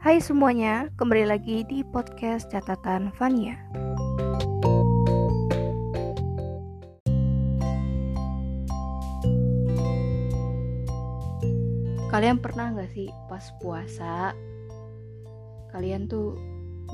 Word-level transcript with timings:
Hai 0.00 0.16
semuanya, 0.16 0.88
kembali 0.96 1.28
lagi 1.28 1.60
di 1.68 1.84
podcast 1.84 2.48
catatan 2.48 3.12
Vania. 3.20 3.60
Kalian 12.08 12.40
pernah 12.40 12.80
gak 12.80 12.88
sih 12.96 13.12
pas 13.28 13.44
puasa 13.60 14.32
Kalian 15.68 16.08
tuh 16.08 16.32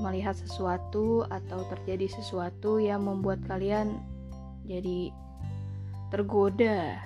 melihat 0.02 0.34
sesuatu 0.34 1.22
atau 1.30 1.62
terjadi 1.70 2.10
sesuatu 2.10 2.82
yang 2.82 3.06
membuat 3.06 3.38
kalian 3.46 4.02
jadi 4.66 5.14
tergoda 6.10 6.98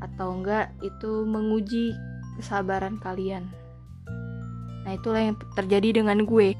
atau 0.00 0.40
enggak 0.40 0.72
itu 0.80 1.28
menguji 1.28 1.92
kesabaran 2.40 2.96
kalian. 3.04 3.59
Nah, 4.84 4.96
itulah 4.96 5.20
yang 5.20 5.36
terjadi 5.54 6.00
dengan 6.00 6.24
gue. 6.24 6.56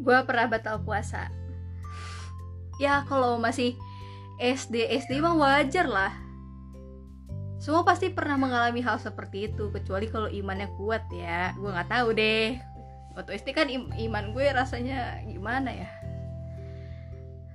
Gue 0.00 0.18
pernah 0.24 0.46
batal 0.46 0.80
puasa. 0.80 1.28
Ya, 2.80 3.04
kalau 3.04 3.36
masih 3.36 3.76
SD, 4.40 4.88
SD 4.88 5.20
mah 5.20 5.36
wajar 5.36 5.84
lah. 5.84 6.12
Semua 7.60 7.84
pasti 7.84 8.08
pernah 8.08 8.40
mengalami 8.40 8.80
hal 8.80 8.96
seperti 8.96 9.52
itu, 9.52 9.68
kecuali 9.68 10.08
kalau 10.08 10.32
imannya 10.32 10.72
kuat 10.80 11.04
ya. 11.12 11.52
Gue 11.60 11.68
nggak 11.68 11.92
tahu 11.92 12.16
deh. 12.16 12.56
Waktu 13.12 13.36
SD 13.36 13.48
kan 13.52 13.68
im 13.68 13.92
iman 14.08 14.32
gue 14.32 14.48
rasanya 14.48 15.20
gimana 15.28 15.68
ya? 15.68 15.90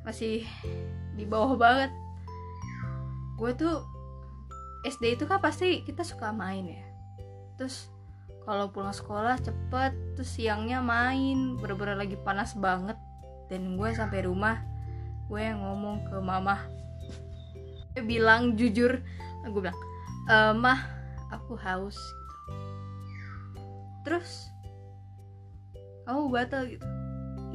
Masih 0.05 0.45
di 1.17 1.25
bawah 1.25 1.57
banget. 1.57 1.89
Gue 3.41 3.51
tuh 3.57 3.81
SD 4.85 5.17
itu 5.17 5.25
kan 5.25 5.41
pasti 5.41 5.81
kita 5.81 6.05
suka 6.05 6.29
main 6.29 6.69
ya. 6.69 6.85
Terus 7.57 7.89
kalau 8.45 8.69
pulang 8.69 8.93
sekolah 8.93 9.41
cepet 9.41 9.91
terus 10.15 10.29
siangnya 10.37 10.79
main. 10.79 11.57
Bener-bener 11.57 11.97
lagi 11.97 12.15
panas 12.21 12.53
banget. 12.53 12.95
Dan 13.49 13.77
gue 13.77 13.89
sampai 13.93 14.25
rumah 14.25 14.61
gue 15.25 15.41
ngomong 15.41 16.05
ke 16.05 16.17
mama 16.21 16.69
gue 17.95 18.03
bilang 18.05 18.53
jujur 18.59 18.99
gue 19.45 19.61
bilang 19.61 19.79
e, 20.27 20.35
mah 20.53 20.85
aku 21.31 21.55
haus. 21.57 21.95
Gitu 21.95 22.25
terus 24.05 24.53
kamu 26.05 26.29
batal 26.29 26.61
gitu? 26.69 26.85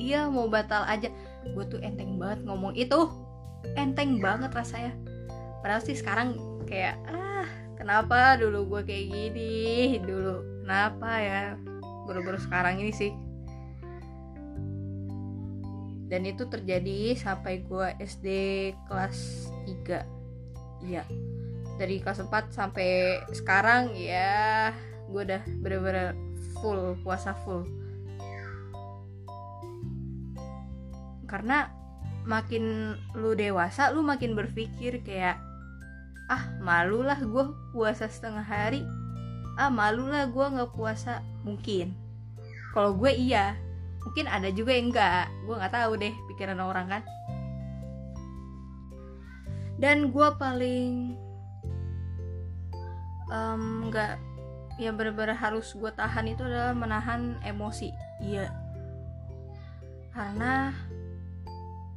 Iya 0.01 0.27
mau 0.27 0.51
batal 0.51 0.83
aja. 0.89 1.13
Gue 1.55 1.65
tuh 1.71 1.79
enteng 1.85 2.19
banget 2.19 2.43
ngomong 2.43 2.75
itu. 2.75 3.07
Enteng 3.79 4.19
banget 4.19 4.51
rasanya. 4.51 4.97
Padahal 5.63 5.85
sih 5.85 5.95
sekarang 5.95 6.35
kayak 6.67 6.99
ah 7.07 7.30
kenapa 7.81 8.37
dulu 8.37 8.77
gue 8.77 8.83
kayak 8.85 9.07
gini? 9.09 9.97
Dulu. 10.05 10.63
Kenapa 10.69 11.17
ya? 11.17 11.57
Baru-baru 12.05 12.37
sekarang 12.37 12.85
ini 12.85 12.93
sih. 12.93 13.13
Dan 16.13 16.29
itu 16.29 16.45
terjadi 16.45 17.17
sampai 17.17 17.65
gue 17.65 17.89
SD 17.97 18.27
kelas 18.85 19.49
3 19.89 20.05
iya. 20.85 21.09
Dari 21.81 21.97
kelas 22.05 22.21
4 22.21 22.53
sampai 22.53 23.25
sekarang 23.33 23.97
ya 23.97 24.77
gue 25.09 25.23
udah 25.25 25.43
bener-bener 25.65 26.13
full 26.61 26.99
puasa 27.01 27.33
full. 27.33 27.65
Karena 31.25 31.73
makin 32.29 32.95
lu 33.17 33.33
dewasa 33.33 33.95
lu 33.97 34.05
makin 34.05 34.37
berpikir 34.37 35.01
kayak 35.01 35.50
ah 36.31 36.47
malu 36.63 37.03
lah 37.03 37.19
gue 37.19 37.45
puasa 37.75 38.07
setengah 38.07 38.47
hari. 38.47 38.87
Ah 39.59 39.67
malu 39.67 40.07
lah 40.07 40.31
gue 40.31 40.47
nggak 40.47 40.71
puasa. 40.79 41.27
Mungkin. 41.43 41.91
Kalau 42.71 42.95
gue 42.95 43.11
iya. 43.11 43.59
Mungkin 44.07 44.31
ada 44.31 44.49
juga 44.55 44.79
yang 44.79 44.95
enggak 44.95 45.27
gue 45.45 45.55
nggak 45.59 45.75
tahu 45.75 45.93
deh 45.99 46.15
pikiran 46.31 46.63
orang 46.63 46.87
kan. 46.87 47.03
Dan 49.83 50.15
gue 50.15 50.29
paling 50.39 51.19
nggak 53.91 54.15
um, 54.19 54.79
yang 54.79 54.95
benar-benar 54.97 55.35
harus 55.37 55.75
gue 55.75 55.91
tahan 55.93 56.31
itu 56.31 56.47
adalah 56.47 56.73
menahan 56.73 57.43
emosi. 57.43 57.91
Iya. 58.23 58.55
Karena 60.15 60.71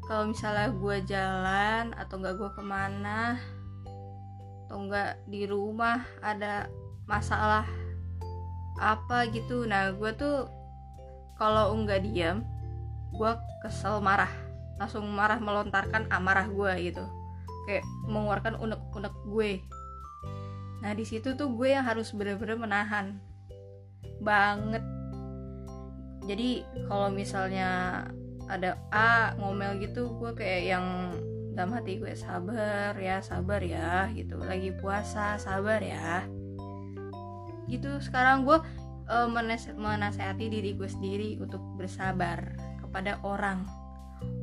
kalau 0.09 0.33
misalnya 0.33 0.73
gue 0.73 0.97
jalan 1.05 1.85
atau 1.95 2.15
nggak 2.17 2.35
gue 2.35 2.49
ke 2.59 2.63
mana 2.65 3.39
atau 4.73 4.89
nggak 4.89 5.29
di 5.29 5.45
rumah 5.45 6.01
ada 6.25 6.65
masalah 7.05 7.61
apa 8.81 9.29
gitu. 9.29 9.69
Nah 9.69 9.93
gue 9.93 10.09
tuh 10.17 10.49
kalau 11.37 11.77
enggak 11.77 12.01
diam 12.01 12.41
gue 13.13 13.31
kesel 13.61 14.01
marah. 14.01 14.33
Langsung 14.81 15.05
marah 15.13 15.37
melontarkan 15.37 16.09
amarah 16.09 16.49
gue 16.49 16.89
gitu. 16.89 17.05
Kayak 17.69 17.85
mengeluarkan 18.09 18.57
unek-unek 18.57 19.13
gue. 19.29 19.61
Nah 20.81 20.97
di 20.97 21.05
situ 21.05 21.37
tuh 21.37 21.53
gue 21.53 21.69
yang 21.69 21.85
harus 21.85 22.09
bener-bener 22.09 22.57
menahan 22.57 23.21
banget. 24.25 24.81
Jadi 26.25 26.65
kalau 26.89 27.13
misalnya 27.13 28.01
ada 28.49 28.81
A 28.89 29.37
ngomel 29.37 29.77
gitu 29.85 30.17
gue 30.17 30.33
kayak 30.33 30.61
yang 30.65 31.13
dalam 31.53 31.71
hati 31.77 32.01
gue 32.01 32.13
sabar 32.17 32.97
ya 32.97 33.21
sabar 33.21 33.61
ya 33.61 34.09
gitu. 34.17 34.41
Lagi 34.41 34.73
puasa 34.81 35.37
sabar 35.37 35.79
ya. 35.79 36.25
Gitu. 37.69 38.01
Sekarang 38.01 38.43
gue 38.43 38.57
uh, 39.09 39.29
menasehati 39.77 40.49
diri 40.49 40.73
gue 40.73 40.89
sendiri 40.89 41.37
untuk 41.39 41.61
bersabar 41.77 42.57
kepada 42.81 43.21
orang. 43.21 43.65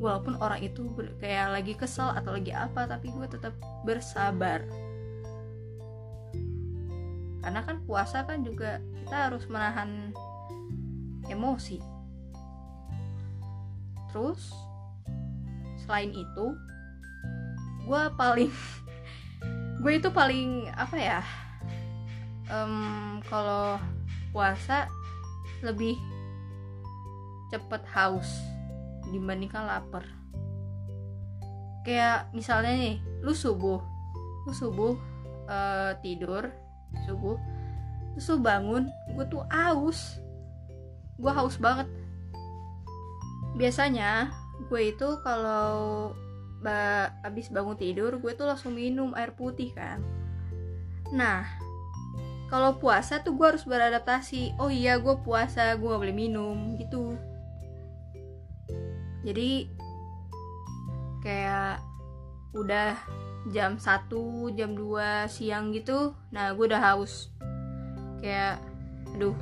Walaupun 0.01 0.37
orang 0.39 0.61
itu 0.61 0.93
kayak 1.19 1.57
lagi 1.57 1.73
kesel 1.75 2.13
atau 2.13 2.37
lagi 2.37 2.55
apa 2.55 2.87
tapi 2.87 3.11
gue 3.11 3.27
tetap 3.27 3.53
bersabar. 3.83 4.63
Karena 7.41 7.61
kan 7.65 7.81
puasa 7.89 8.23
kan 8.29 8.45
juga 8.45 8.79
kita 9.01 9.17
harus 9.33 9.49
menahan 9.49 10.13
emosi. 11.33 11.81
Terus 14.13 14.53
selain 15.87 16.13
itu 16.13 16.47
gue 17.91 18.03
paling 18.15 18.55
gue 19.83 19.93
itu 19.99 20.15
paling 20.15 20.71
apa 20.79 20.95
ya 20.95 21.21
um, 22.47 23.19
kalau 23.27 23.83
puasa 24.31 24.87
lebih 25.67 25.99
cepet 27.51 27.83
haus 27.91 28.31
dibandingkan 29.11 29.67
lapar. 29.67 30.07
Kayak 31.83 32.31
misalnya 32.31 32.79
nih 32.79 32.97
lu 33.27 33.35
subuh 33.35 33.83
lu 34.47 34.53
subuh 34.55 34.95
uh, 35.51 35.99
tidur 35.99 36.47
subuh 37.11 37.35
terus 38.15 38.31
lu 38.31 38.39
bangun 38.39 38.87
gue 39.19 39.25
tuh 39.27 39.43
haus. 39.51 40.23
Gue 41.19 41.33
haus 41.35 41.59
banget. 41.59 41.91
Biasanya 43.59 44.31
gue 44.71 44.95
itu 44.95 45.19
kalau 45.27 46.15
ba 46.61 47.09
abis 47.25 47.49
bangun 47.49 47.77
tidur 47.77 48.21
gue 48.21 48.33
tuh 48.37 48.45
langsung 48.45 48.77
minum 48.77 49.17
air 49.17 49.33
putih 49.33 49.73
kan. 49.73 50.05
Nah 51.13 51.49
kalau 52.53 52.77
puasa 52.77 53.23
tuh 53.25 53.39
gue 53.39 53.47
harus 53.47 53.65
beradaptasi. 53.65 54.61
Oh 54.61 54.69
iya 54.69 55.01
gue 55.01 55.15
puasa 55.25 55.75
gue 55.79 55.89
gak 55.89 56.03
boleh 56.03 56.17
minum 56.17 56.77
gitu. 56.77 57.17
Jadi 59.25 59.69
kayak 61.25 61.81
udah 62.57 62.97
jam 63.55 63.81
1 63.81 64.57
jam 64.59 64.71
2 64.77 65.31
siang 65.31 65.73
gitu 65.73 66.13
nah 66.29 66.53
gue 66.53 66.65
udah 66.69 66.83
haus. 66.93 67.33
Kayak 68.21 68.61
aduh 69.17 69.37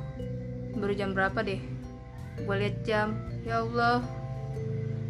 baru 0.79 0.93
jam 0.95 1.11
berapa 1.11 1.39
deh? 1.43 1.59
Gue 2.47 2.55
liat 2.55 2.87
jam 2.87 3.19
ya 3.43 3.65
Allah 3.65 3.99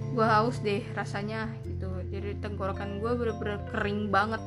gue 0.09 0.25
haus 0.25 0.57
deh 0.65 0.81
rasanya 0.97 1.51
jadi 2.09 2.37
tenggorokan 2.41 3.01
gue 3.01 3.11
bener-bener 3.13 3.61
kering 3.69 4.09
banget. 4.09 4.41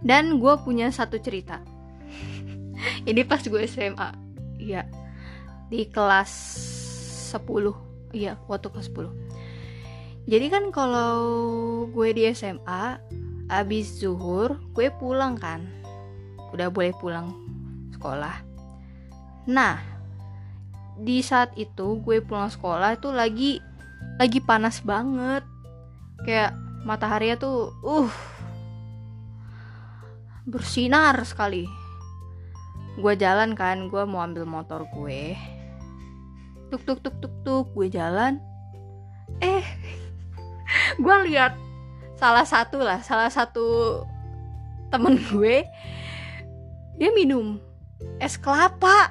Dan 0.00 0.42
gue 0.42 0.54
punya 0.62 0.90
satu 0.90 1.20
cerita. 1.22 1.62
Ini 3.08 3.22
pas 3.26 3.42
gue 3.42 3.62
SMA 3.66 4.10
iya. 4.60 4.84
Di 5.70 5.86
kelas 5.86 6.32
10 7.30 8.10
iya 8.10 8.34
waktu 8.50 8.66
kelas 8.74 8.90
10 8.90 9.30
jadi 10.30 10.46
kan 10.46 10.68
kalau 10.70 11.16
gue 11.88 12.08
di 12.12 12.28
SMA 12.30 13.00
abis 13.50 13.98
zuhur 13.98 14.62
gue 14.76 14.92
pulang 14.94 15.34
kan. 15.34 15.64
Udah 16.54 16.68
boleh 16.68 16.94
pulang 17.02 17.34
sekolah. 17.96 18.38
Nah 19.50 19.82
di 21.00 21.24
saat 21.24 21.56
itu 21.56 21.98
gue 22.04 22.20
pulang 22.20 22.46
sekolah 22.46 23.00
itu 23.00 23.08
lagi 23.08 23.58
lagi 24.20 24.38
panas 24.44 24.84
banget 24.84 25.42
kayak 26.24 26.52
matahari 26.84 27.32
tuh 27.36 27.72
uh 27.84 28.10
bersinar 30.48 31.16
sekali. 31.22 31.68
Gue 32.98 33.14
jalan 33.14 33.54
kan 33.54 33.86
gue 33.86 34.02
mau 34.04 34.24
ambil 34.24 34.44
motor 34.44 34.84
gue. 34.90 35.36
Tuk 36.68 36.82
tuk 36.84 37.00
tuk 37.00 37.16
tuk 37.22 37.34
tuk 37.46 37.66
gue 37.72 37.88
jalan. 37.88 38.42
Eh 39.40 39.64
gue 41.02 41.16
lihat 41.30 41.54
salah 42.18 42.44
satu 42.44 42.84
lah 42.84 43.00
salah 43.00 43.32
satu 43.32 44.00
temen 44.92 45.16
gue 45.32 45.64
dia 47.00 47.10
minum 47.16 47.56
es 48.20 48.36
kelapa. 48.36 49.08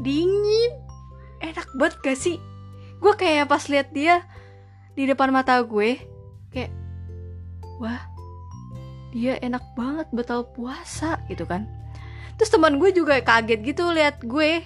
Dingin. 0.00 0.72
Enak 1.44 1.68
banget 1.76 1.96
gak 2.00 2.16
sih? 2.16 2.36
Gue 3.00 3.12
kayak 3.16 3.48
pas 3.48 3.64
lihat 3.68 3.92
dia 3.92 4.24
di 5.00 5.08
depan 5.08 5.32
mata 5.32 5.56
gue 5.64 5.96
kayak 6.52 6.68
wah 7.80 8.04
dia 9.16 9.40
enak 9.40 9.64
banget 9.72 10.04
betul 10.12 10.44
puasa 10.52 11.16
gitu 11.32 11.48
kan. 11.48 11.64
Terus 12.36 12.52
teman 12.52 12.76
gue 12.76 12.92
juga 12.92 13.16
kaget 13.24 13.64
gitu 13.64 13.88
lihat 13.96 14.20
gue 14.20 14.60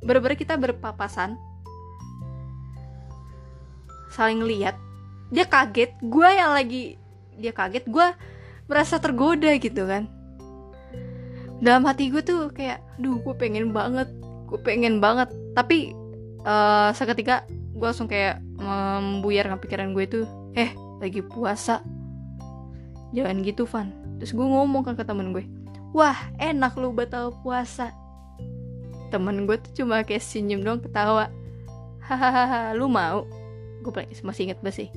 bener 0.00 0.32
kita 0.32 0.56
berpapasan. 0.56 1.36
Saling 4.16 4.48
lihat 4.48 4.80
dia 5.28 5.44
kaget 5.44 5.92
gue 6.00 6.28
yang 6.32 6.56
lagi 6.56 6.96
dia 7.36 7.52
kaget 7.52 7.84
gue 7.84 8.06
merasa 8.72 8.96
tergoda 8.96 9.52
gitu 9.60 9.84
kan. 9.84 10.08
Dalam 11.60 11.84
hati 11.84 12.08
gue 12.08 12.24
tuh 12.24 12.48
kayak 12.48 12.80
duh 12.96 13.20
gue 13.20 13.34
pengen 13.36 13.76
banget 13.76 14.08
gue 14.48 14.56
pengen 14.64 15.04
banget. 15.04 15.28
Tapi 15.52 15.92
uh, 16.48 16.96
seketika 16.96 17.44
gue 17.76 17.84
langsung 17.84 18.08
kayak 18.08 18.40
membuyar 18.56 19.52
pikiran 19.60 19.92
gue 19.92 20.04
tuh 20.08 20.24
eh 20.56 20.72
lagi 21.00 21.20
puasa. 21.20 21.84
Jangan 23.12 23.44
gitu 23.44 23.68
Van. 23.68 23.92
Terus 24.16 24.32
gue 24.32 24.46
ngomong 24.46 24.84
kan 24.84 24.96
ke 24.96 25.04
temen 25.04 25.32
gue 25.32 25.44
wah 25.96 26.28
enak 26.36 26.76
lu 26.76 26.92
batal 26.92 27.32
puasa. 27.40 27.88
Temen 29.08 29.48
gue 29.48 29.56
tuh 29.56 29.72
cuma 29.82 30.04
kayak 30.04 30.20
senyum 30.20 30.60
dong 30.60 30.84
ketawa. 30.84 31.32
Hahaha 32.04 32.76
lu 32.76 32.84
mau? 32.84 33.24
Gue 33.80 34.04
masih 34.20 34.52
inget 34.52 34.60
banget 34.60 34.84
sih. 34.84 34.88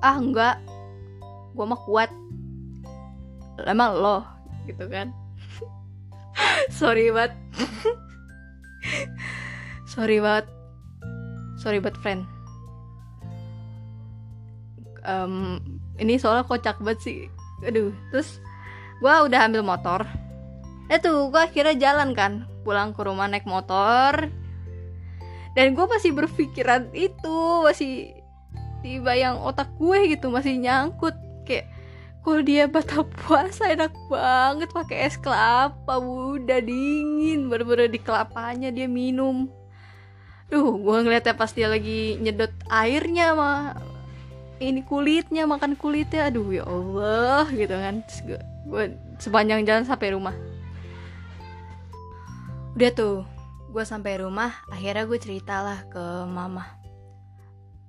Ah 0.00 0.16
enggak. 0.16 0.56
Gue 1.52 1.68
mah 1.68 1.80
kuat. 1.84 2.08
Emang 3.68 4.00
lo? 4.00 4.24
Gitu 4.64 4.88
kan. 4.88 5.12
Sorry 6.80 7.12
banget. 7.12 7.36
Sorry 9.92 10.24
banget 10.24 10.55
sorry 11.56 11.80
banget 11.80 11.98
friend. 12.04 12.22
Um, 15.06 15.62
ini 15.96 16.18
soalnya 16.18 16.44
kocak 16.44 16.78
banget 16.82 17.00
sih. 17.02 17.18
Aduh 17.64 17.94
terus 18.12 18.38
gue 19.00 19.10
udah 19.10 19.48
ambil 19.48 19.64
motor. 19.64 20.04
Eh 20.92 21.00
tuh 21.00 21.32
gue 21.32 21.40
akhirnya 21.40 21.74
jalan 21.76 22.14
kan 22.14 22.32
pulang 22.62 22.92
ke 22.92 23.00
rumah 23.02 23.26
naik 23.26 23.48
motor. 23.48 24.28
Dan 25.56 25.72
gue 25.72 25.86
masih 25.88 26.12
berpikiran 26.12 26.92
itu 26.92 27.64
masih 27.64 28.12
tiba 28.84 29.16
yang 29.16 29.40
otak 29.40 29.72
gue 29.80 30.12
gitu 30.12 30.28
masih 30.28 30.60
nyangkut. 30.60 31.16
Kayak 31.48 31.72
kalau 32.20 32.42
dia 32.42 32.66
batal 32.68 33.06
puasa 33.24 33.70
enak 33.70 33.94
banget 34.10 34.68
pakai 34.74 35.08
es 35.08 35.16
kelapa 35.16 35.96
udah 35.96 36.60
dingin. 36.60 37.48
Bener-bener 37.48 37.88
di 37.88 38.02
kelapanya 38.02 38.68
dia 38.68 38.84
minum 38.84 39.48
duh 40.46 40.78
gue 40.78 40.96
ngeliatnya 41.02 41.34
pas 41.34 41.50
dia 41.50 41.66
lagi 41.66 42.18
nyedot 42.22 42.54
airnya 42.70 43.34
mah 43.34 43.74
ini 44.60 44.80
kulitnya 44.84 45.44
makan 45.44 45.76
kulitnya. 45.76 46.32
Aduh 46.32 46.48
ya 46.52 46.64
Allah 46.64 47.44
gitu 47.52 47.74
kan. 47.76 48.00
Gue 48.66 48.96
sepanjang 49.20 49.68
jalan 49.68 49.84
sampai 49.84 50.16
rumah. 50.16 50.36
Udah 52.76 52.90
tuh 52.92 53.16
gue 53.72 53.84
sampai 53.84 54.20
rumah 54.20 54.52
akhirnya 54.72 55.04
gue 55.04 55.18
ceritalah 55.20 55.84
ke 55.92 56.04
mama. 56.28 56.64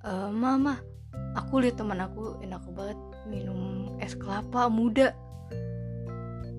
E, 0.04 0.12
mama 0.32 0.80
aku 1.36 1.64
lihat 1.64 1.80
teman 1.80 2.00
aku 2.00 2.40
enak 2.44 2.64
banget 2.72 2.98
minum 3.28 3.92
es 4.00 4.16
kelapa 4.16 4.68
muda 4.68 5.12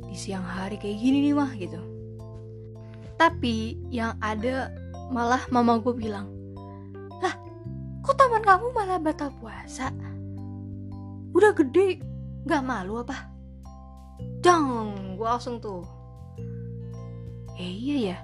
di 0.10 0.18
siang 0.18 0.46
hari 0.46 0.82
kayak 0.82 0.98
gini 0.98 1.30
nih 1.30 1.36
mah 1.38 1.52
gitu. 1.54 1.82
Tapi 3.18 3.78
yang 3.94 4.18
ada 4.24 4.74
malah 5.10 5.42
mama 5.50 5.82
gue 5.82 5.94
bilang 5.98 6.30
lah 7.18 7.34
kok 8.06 8.14
taman 8.14 8.46
kamu 8.46 8.70
malah 8.72 9.02
batal 9.02 9.34
puasa? 9.42 9.90
Udah 11.34 11.54
gede 11.54 12.02
gak 12.46 12.62
malu 12.62 13.02
apa? 13.02 13.30
Jangan 14.46 15.18
gue 15.18 15.28
langsung 15.28 15.58
tuh 15.58 15.82
eh 17.60 17.68
iya 17.68 18.16
ya 18.16 18.18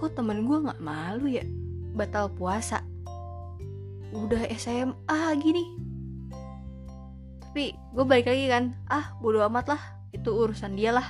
kok 0.00 0.18
temen 0.18 0.48
gue 0.48 0.56
gak 0.64 0.80
malu 0.80 1.28
ya 1.28 1.44
batal 1.92 2.32
puasa? 2.32 2.80
Udah 4.16 4.48
SMA 4.56 5.20
gini 5.38 5.64
tapi 7.44 7.72
gue 7.72 8.04
balik 8.04 8.28
lagi 8.28 8.52
kan 8.52 8.76
ah 8.88 9.16
bodo 9.20 9.40
amat 9.48 9.76
lah 9.76 9.82
itu 10.12 10.28
urusan 10.32 10.76
dia 10.76 10.92
lah. 10.92 11.04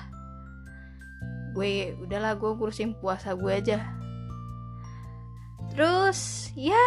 Gue 1.54 1.96
udahlah 2.02 2.36
gue 2.36 2.50
ngurusin 2.52 2.98
puasa 2.98 3.34
gue 3.34 3.48
aja 3.48 3.95
terus 5.76 6.49
ya 6.56 6.81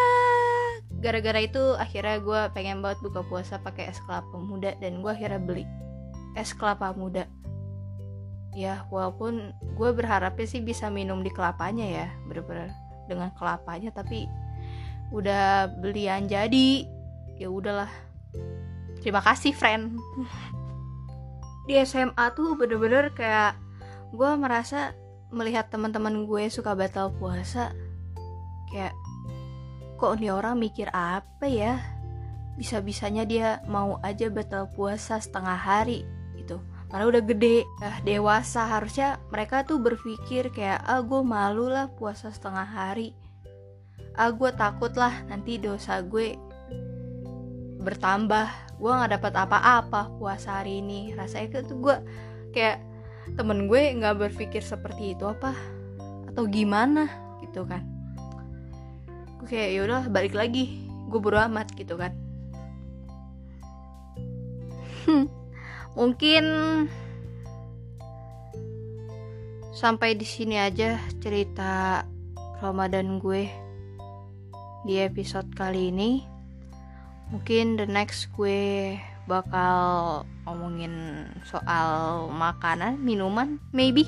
gara-gara 0.97 1.45
itu 1.45 1.77
akhirnya 1.77 2.17
gue 2.19 2.41
pengen 2.57 2.81
banget 2.81 2.99
buka 3.05 3.21
puasa 3.29 3.61
pakai 3.61 3.93
es 3.93 4.01
kelapa 4.03 4.33
muda 4.35 4.73
dan 4.81 5.05
gue 5.05 5.11
akhirnya 5.13 5.37
beli 5.37 5.65
es 6.33 6.53
kelapa 6.53 6.93
muda. 6.93 7.25
Ya 8.57 8.83
walaupun 8.89 9.53
gue 9.77 9.89
berharapnya 9.93 10.45
sih 10.49 10.59
bisa 10.59 10.89
minum 10.89 11.21
di 11.21 11.29
kelapanya 11.29 11.85
ya 11.85 12.07
bener-bener 12.25 12.73
dengan 13.05 13.29
kelapanya 13.37 13.93
tapi 13.93 14.25
udah 15.13 15.69
belian 15.79 16.25
jadi 16.25 16.85
ya 17.37 17.47
udahlah. 17.47 17.89
Terima 18.99 19.23
kasih 19.23 19.55
friend. 19.55 19.95
Di 21.69 21.77
SMA 21.85 22.33
tuh 22.33 22.57
bener-bener 22.57 23.13
kayak 23.13 23.53
gue 24.09 24.31
merasa 24.35 24.97
melihat 25.29 25.69
teman-teman 25.69 26.25
gue 26.25 26.49
suka 26.49 26.73
batal 26.73 27.13
puasa 27.13 27.69
kayak 28.69 28.93
kok 29.99 30.15
nih 30.15 30.31
orang 30.31 30.55
mikir 30.55 30.87
apa 30.95 31.45
ya? 31.45 31.75
Bisa-bisanya 32.55 33.27
dia 33.27 33.59
mau 33.67 33.99
aja 33.99 34.31
batal 34.31 34.71
puasa 34.71 35.19
setengah 35.19 35.59
hari 35.59 36.07
gitu. 36.39 36.63
Padahal 36.89 37.13
udah 37.13 37.23
gede, 37.23 37.67
uh, 37.83 37.97
dewasa 38.01 38.65
harusnya 38.65 39.21
mereka 39.29 39.61
tuh 39.61 39.77
berpikir 39.77 40.49
kayak 40.49 40.81
ah 40.87 41.03
gue 41.05 41.21
malu 41.21 41.69
lah 41.69 41.91
puasa 41.93 42.33
setengah 42.33 42.65
hari, 42.65 43.13
ah 44.17 44.33
gue 44.33 44.49
takut 44.57 44.89
lah 44.97 45.13
nanti 45.29 45.61
dosa 45.61 46.01
gue 46.01 46.33
bertambah. 47.83 48.47
Gue 48.79 48.91
nggak 48.95 49.19
dapat 49.19 49.33
apa-apa 49.35 50.15
puasa 50.17 50.63
hari 50.63 50.79
ini. 50.81 51.13
Rasanya 51.13 51.61
tuh 51.67 51.77
gue 51.77 51.95
kayak 52.55 52.81
temen 53.37 53.69
gue 53.69 53.81
nggak 53.99 54.15
berpikir 54.17 54.63
seperti 54.65 55.13
itu 55.13 55.27
apa? 55.29 55.53
Atau 56.31 56.49
gimana? 56.49 57.05
Gitu 57.45 57.67
kan 57.69 57.98
gue 59.39 59.47
kayak 59.47 59.71
yaudah 59.79 60.03
balik 60.11 60.35
lagi. 60.35 60.83
Gue 61.07 61.19
bodo 61.23 61.39
amat 61.39 61.71
gitu 61.79 61.95
kan. 61.95 62.11
Hmm, 65.07 65.25
mungkin 65.95 66.45
sampai 69.73 70.19
di 70.19 70.27
sini 70.27 70.59
aja 70.59 70.99
cerita 71.23 72.03
Ramadan 72.59 73.17
gue 73.17 73.47
di 74.83 74.99
episode 74.99 75.47
kali 75.55 75.89
ini. 75.89 76.21
Mungkin 77.31 77.79
the 77.79 77.87
next 77.87 78.27
gue 78.35 78.99
bakal 79.29 80.25
ngomongin 80.43 81.25
soal 81.47 82.27
makanan 82.29 82.99
minuman 82.99 83.57
maybe. 83.71 84.03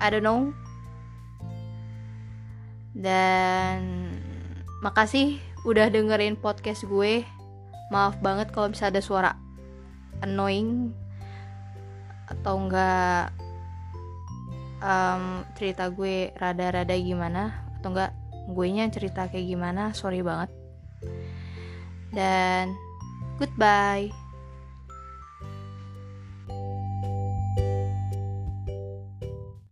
I 0.00 0.08
don't 0.08 0.24
know. 0.24 0.56
Dan 2.96 4.09
makasih 4.80 5.36
udah 5.68 5.92
dengerin 5.92 6.40
podcast 6.40 6.88
gue 6.88 7.24
maaf 7.92 8.16
banget 8.24 8.48
kalau 8.52 8.72
bisa 8.72 8.88
ada 8.88 9.04
suara 9.04 9.36
annoying 10.24 10.92
atau 12.30 12.54
enggak 12.56 13.34
um, 14.80 15.44
cerita 15.58 15.90
gue 15.92 16.32
rada-rada 16.38 16.96
gimana 16.96 17.66
atau 17.78 17.92
enggak 17.92 18.12
gue 18.50 18.66
nya 18.72 18.88
cerita 18.88 19.28
kayak 19.28 19.46
gimana 19.46 19.92
sorry 19.92 20.24
banget 20.24 20.50
dan 22.10 22.74
goodbye. 23.38 24.19